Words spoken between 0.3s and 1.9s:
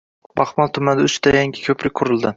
Baxmal tumanida uchta yangi